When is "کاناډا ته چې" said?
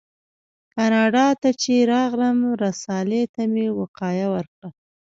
0.73-1.73